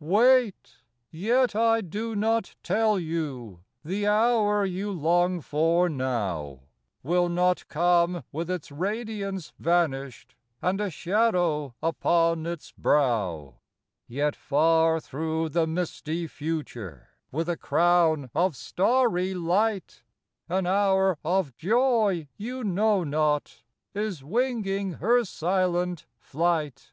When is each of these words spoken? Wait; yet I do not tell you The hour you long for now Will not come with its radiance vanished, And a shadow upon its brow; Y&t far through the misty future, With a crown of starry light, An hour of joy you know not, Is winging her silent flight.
Wait; 0.00 0.78
yet 1.10 1.54
I 1.54 1.82
do 1.82 2.16
not 2.16 2.54
tell 2.62 2.98
you 2.98 3.60
The 3.84 4.06
hour 4.06 4.64
you 4.64 4.90
long 4.90 5.42
for 5.42 5.90
now 5.90 6.60
Will 7.02 7.28
not 7.28 7.68
come 7.68 8.24
with 8.32 8.48
its 8.48 8.72
radiance 8.72 9.52
vanished, 9.58 10.34
And 10.62 10.80
a 10.80 10.88
shadow 10.88 11.74
upon 11.82 12.46
its 12.46 12.72
brow; 12.72 13.56
Y&t 14.08 14.34
far 14.34 14.98
through 14.98 15.50
the 15.50 15.66
misty 15.66 16.26
future, 16.26 17.08
With 17.30 17.50
a 17.50 17.58
crown 17.58 18.30
of 18.34 18.56
starry 18.56 19.34
light, 19.34 20.04
An 20.48 20.66
hour 20.66 21.18
of 21.22 21.54
joy 21.58 22.28
you 22.38 22.64
know 22.64 23.04
not, 23.04 23.62
Is 23.92 24.24
winging 24.24 24.92
her 25.04 25.22
silent 25.24 26.06
flight. 26.16 26.92